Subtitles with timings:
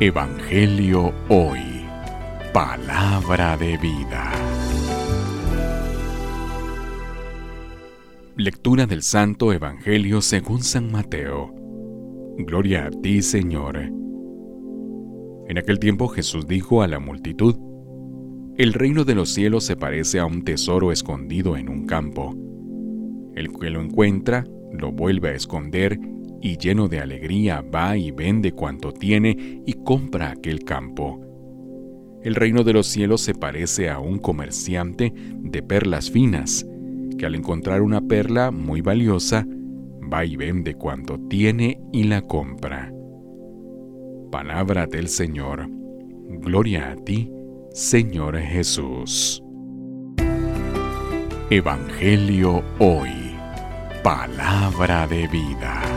[0.00, 1.60] Evangelio Hoy.
[2.52, 4.32] Palabra de vida.
[8.36, 11.54] Lectura del Santo Evangelio según San Mateo.
[12.38, 13.78] Gloria a ti, Señor.
[15.48, 17.54] En aquel tiempo Jesús dijo a la multitud,
[18.56, 22.34] El reino de los cielos se parece a un tesoro escondido en un campo.
[23.36, 26.00] El que lo encuentra lo vuelve a esconder
[26.42, 31.20] y lleno de alegría va y vende cuanto tiene y compra aquel campo.
[32.22, 36.66] El reino de los cielos se parece a un comerciante de perlas finas,
[37.16, 39.46] que al encontrar una perla muy valiosa,
[40.12, 42.92] va y vende cuanto tiene y la compra.
[44.30, 45.68] Palabra del Señor.
[46.28, 47.30] Gloria a ti,
[47.72, 49.42] Señor Jesús.
[51.50, 53.10] Evangelio hoy.
[54.02, 55.91] Palabra de vida.